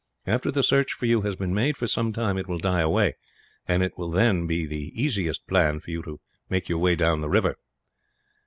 After 0.25 0.49
the 0.49 0.63
search 0.63 0.93
for 0.93 1.05
you 1.05 1.21
has 1.21 1.35
been 1.35 1.53
made 1.53 1.77
for 1.77 1.85
some 1.85 2.11
time, 2.11 2.39
it 2.39 2.47
will 2.47 2.57
die 2.57 2.81
away; 2.81 3.17
and 3.67 3.83
it 3.83 3.99
will 3.99 4.09
then 4.09 4.47
be 4.47 4.65
the 4.65 4.89
easiest 4.99 5.45
plan 5.45 5.79
for 5.79 5.91
you 5.91 6.01
to 6.01 6.19
make 6.49 6.67
your 6.67 6.79
way 6.79 6.95
down 6.95 7.21
the 7.21 7.29
river." 7.29 7.55